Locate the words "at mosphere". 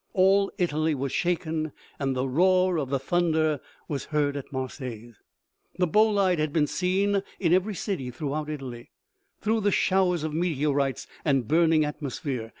11.85-12.49